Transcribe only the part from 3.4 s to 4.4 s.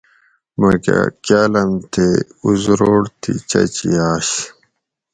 چچ یاۤش